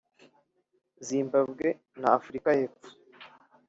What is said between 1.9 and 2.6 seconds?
na Afurika